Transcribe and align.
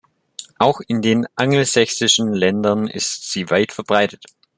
Auch 0.57 0.81
in 0.87 1.03
den 1.03 1.27
angelsächsischen 1.35 2.33
Ländern 2.33 2.87
ist 2.87 3.31
sie 3.31 3.51
weit 3.51 3.71
verbreitet. 3.71 4.23